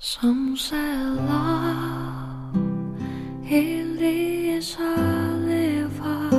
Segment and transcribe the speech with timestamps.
[0.00, 2.54] Some say love
[3.50, 4.94] il y est à
[5.44, 6.30] l'hiver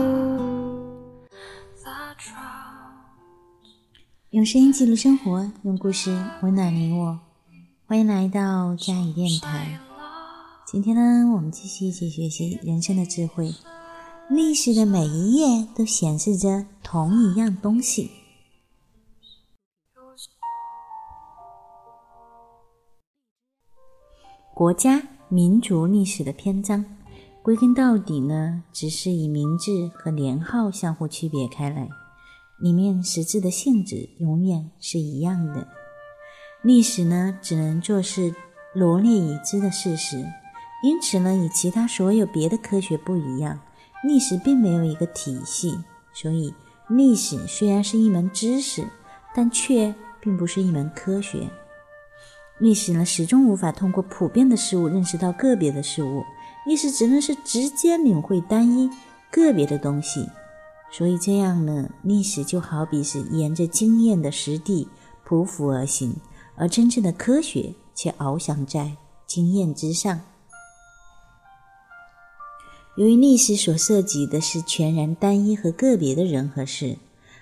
[1.84, 3.20] that drowns
[4.30, 7.20] 用声音记录生活，用故事温暖你我。
[7.86, 9.78] 欢迎来到佳怡电台。
[10.66, 13.54] 今天呢，我们继续一起学习人生的智慧。
[14.30, 18.10] 历史的每一页都显示着同一样东西。
[24.60, 26.84] 国家、民族历史的篇章，
[27.42, 31.88] 归根到底呢，只是以名字和年号相互区别开来，
[32.58, 35.66] 里面实质的性质永远是一样的。
[36.62, 38.36] 历史呢，只能做是
[38.76, 40.18] 罗列已知的事实，
[40.84, 43.58] 因此呢，与其他所有别的科学不一样，
[44.04, 45.74] 历史并没有一个体系，
[46.12, 46.54] 所以
[46.90, 48.86] 历史虽然是一门知识，
[49.34, 51.50] 但却并不是一门科学。
[52.60, 56.24] 历史呢，始终无法通过普遍的事物认识到个别的事物，
[56.66, 58.90] 历史只能是直接领会单一
[59.32, 60.28] 个别的东西。
[60.92, 64.90] 所以这样呢，历史就好比是沿着经验的实地
[65.26, 66.18] 匍匐而行，
[66.56, 70.20] 而真正的科学却翱翔在经验之上。
[72.98, 76.98] 由于历史所涉及的是全然单一和个别的人和事，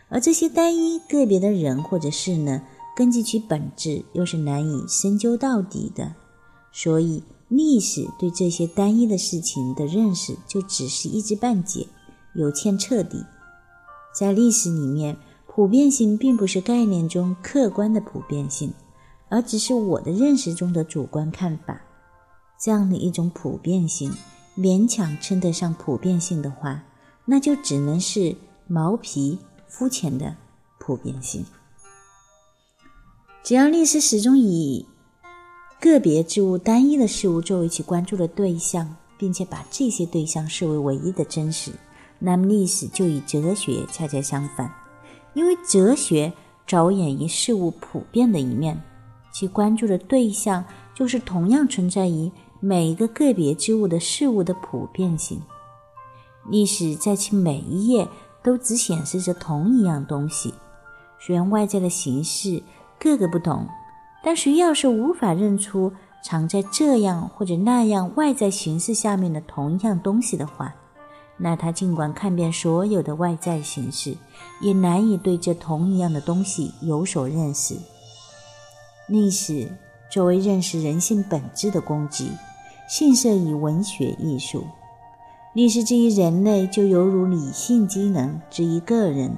[0.10, 2.62] 而这些单一个别的人或者事呢？
[2.98, 6.16] 根据其本质，又是难以深究到底的，
[6.72, 11.86] 所以历史对这些单一的事情的认识就只是一知半解，
[12.34, 13.24] 有欠彻底。
[14.16, 18.74] 在历史里面，普遍性并不是概念中客观的普遍性，
[19.30, 21.80] 而只是我的认识中的主观看法。
[22.60, 24.12] 这样的一种普遍性，
[24.58, 26.84] 勉强称得上普遍性的话，
[27.26, 29.38] 那就只能是毛皮、
[29.68, 30.36] 肤浅的
[30.80, 31.46] 普遍性。
[33.48, 34.86] 只要历史始终以
[35.80, 41.72] 个别之物、单一的事物作为其关注的对象，并且把这些对象视为唯一的真实，
[42.20, 44.70] 那么历史就与哲学恰恰相反。
[45.34, 46.34] 因为哲学
[46.66, 48.84] 着眼于事物普遍的一面，
[49.32, 52.30] 其关注的对象就是同样存在于
[52.60, 55.42] 每一个个别之物的事物的普遍性。
[56.50, 58.10] 历史在其每一页
[58.44, 60.54] 都只显示着同一样东西，
[61.18, 62.62] 虽然外在的形式。
[63.00, 63.68] 各个不同，
[64.24, 65.94] 但谁要是无法认出
[66.24, 70.74] 藏在这样或者那样外在形式下面的同一样东西的话，
[71.38, 74.18] 那他尽管看遍所有的外在形式，
[74.62, 77.76] 也难以对这同一样的东西有所认识。
[79.08, 79.72] 历史
[80.12, 82.26] 作为认识人性本质的工具，
[82.90, 84.66] 信涉于文学艺术。
[85.54, 89.38] 历史之于人类，就犹如理性机能之于个人，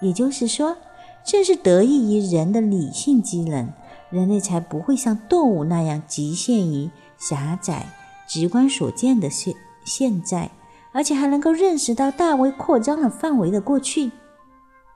[0.00, 0.76] 也就是说。
[1.24, 3.72] 正是得益于人的理性机能，
[4.10, 7.86] 人类才不会像动物那样局限于狭窄、
[8.28, 9.54] 直观所见的现
[9.84, 10.50] 现在，
[10.92, 14.10] 而且还能够认识到大为扩张了范围的过去。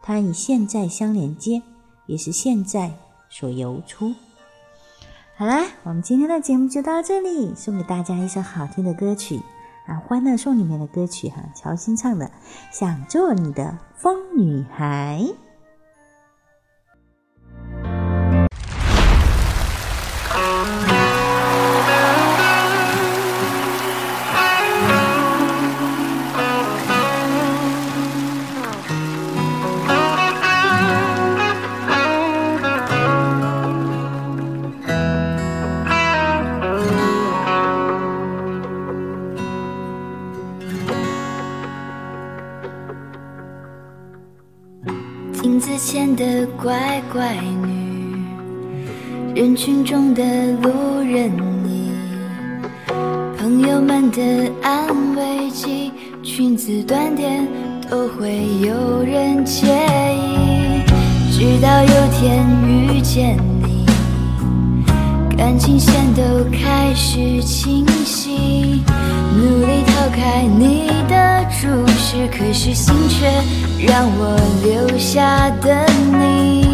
[0.02, 1.62] 它与现在相连接，
[2.06, 2.92] 也是现在
[3.30, 4.14] 所游出。
[5.36, 9.40] 好啦，我们今天的节目就到这里，送给大家一首好听的歌曲
[9.86, 12.26] 啊，《欢乐颂》里面的歌曲哈，乔欣唱的
[12.70, 15.24] 《想做你的疯女孩》。
[46.18, 47.32] 的乖乖
[47.64, 48.16] 女，
[49.36, 50.24] 人群中的
[50.60, 51.30] 路人
[51.64, 51.92] 乙，
[53.38, 55.92] 朋友们的安慰剂，
[56.24, 57.46] 裙子短点
[57.88, 59.68] 都会有人介
[60.16, 60.82] 意。
[61.30, 63.86] 直到有天遇见你，
[65.36, 68.82] 感情线都开始清晰，
[69.38, 73.30] 努力逃开你的注视，可是心却。
[73.80, 75.70] 让我留下等
[76.20, 76.67] 你，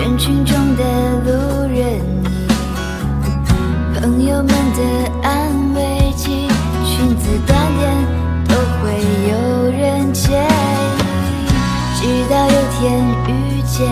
[0.00, 0.82] 人群中的
[1.26, 1.30] 路
[1.68, 3.28] 人乙
[4.00, 4.82] 朋友们的
[5.22, 6.48] 安慰剂
[6.86, 7.86] 裙子短点
[8.48, 8.82] 都会
[9.28, 11.52] 有人介意
[11.94, 12.00] 直
[12.30, 13.86] 到有天遇见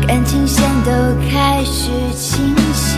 [0.00, 0.90] 你感情线都
[1.30, 2.96] 开始清晰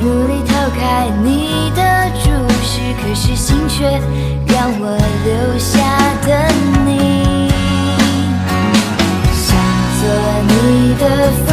[0.00, 2.30] 努力逃开你的注
[2.64, 3.84] 视可是心却
[4.46, 4.96] 让我
[5.26, 5.99] 留下
[11.10, 11.49] 你